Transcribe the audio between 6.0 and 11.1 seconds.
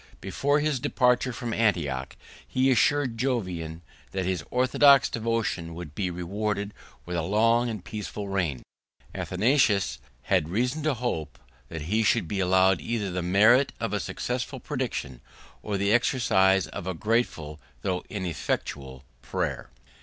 rewarded with a long and peaceful reign. Athanasius, had reason to